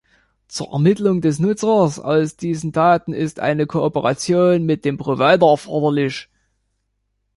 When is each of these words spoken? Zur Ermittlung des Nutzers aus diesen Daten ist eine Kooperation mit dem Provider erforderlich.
Zur 0.47 0.71
Ermittlung 0.71 1.21
des 1.21 1.37
Nutzers 1.37 1.99
aus 1.99 2.35
diesen 2.35 2.71
Daten 2.71 3.13
ist 3.13 3.39
eine 3.39 3.67
Kooperation 3.67 4.65
mit 4.65 4.83
dem 4.83 4.97
Provider 4.97 5.47
erforderlich. 5.51 6.27